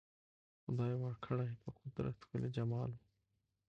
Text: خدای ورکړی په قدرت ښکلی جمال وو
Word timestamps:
خدای 0.63 0.93
ورکړی 1.03 1.49
په 1.61 1.69
قدرت 1.79 2.15
ښکلی 2.23 2.49
جمال 2.57 2.89
وو 2.93 3.05